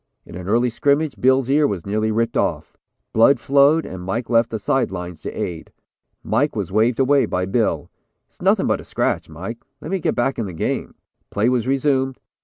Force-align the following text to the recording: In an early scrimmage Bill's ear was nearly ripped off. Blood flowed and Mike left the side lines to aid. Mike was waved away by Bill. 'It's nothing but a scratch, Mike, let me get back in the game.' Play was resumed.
In 0.25 0.33
an 0.35 0.47
early 0.49 0.71
scrimmage 0.71 1.21
Bill's 1.21 1.47
ear 1.51 1.67
was 1.67 1.85
nearly 1.85 2.11
ripped 2.11 2.35
off. 2.35 2.75
Blood 3.13 3.39
flowed 3.39 3.85
and 3.85 4.01
Mike 4.01 4.31
left 4.31 4.49
the 4.49 4.57
side 4.57 4.89
lines 4.89 5.19
to 5.21 5.29
aid. 5.31 5.71
Mike 6.23 6.55
was 6.55 6.71
waved 6.71 6.99
away 6.99 7.27
by 7.27 7.45
Bill. 7.45 7.91
'It's 8.27 8.41
nothing 8.41 8.65
but 8.65 8.81
a 8.81 8.83
scratch, 8.83 9.29
Mike, 9.29 9.59
let 9.79 9.91
me 9.91 9.99
get 9.99 10.15
back 10.15 10.39
in 10.39 10.47
the 10.47 10.53
game.' 10.53 10.95
Play 11.29 11.49
was 11.49 11.67
resumed. 11.67 12.19